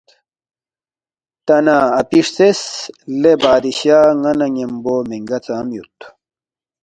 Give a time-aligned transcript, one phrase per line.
[1.45, 2.61] تا نہ اپی ہرژیس،
[3.21, 5.97] ”لے بادشاہ ن٘ا نہ ن٘یمبو مِنگا ژام یود؟“